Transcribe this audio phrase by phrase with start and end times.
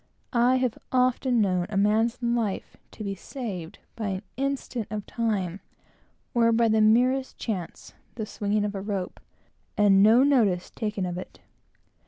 [0.33, 5.59] I have often known a man's life to be saved by an instant of time,
[6.33, 9.19] or by the merest chance, the swinging of a rope,
[9.77, 11.39] and no notice taken of it.